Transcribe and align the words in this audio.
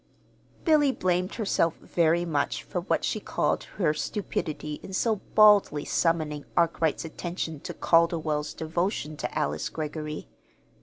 Billy 0.65 0.91
blamed 0.91 1.35
herself 1.35 1.77
very 1.77 2.25
much 2.25 2.63
for 2.63 2.81
what 2.81 3.03
she 3.05 3.19
called 3.19 3.65
her 3.65 3.93
stupidity 3.93 4.79
in 4.81 4.93
so 4.93 5.17
baldly 5.35 5.85
summoning 5.85 6.43
Arkwright's 6.57 7.05
attention 7.05 7.59
to 7.59 7.71
Calderwell's 7.75 8.55
devotion 8.55 9.15
to 9.17 9.37
Alice 9.37 9.69
Greggory. 9.69 10.27